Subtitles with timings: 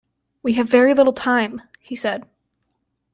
[0.41, 2.27] “We have very little time,” he said.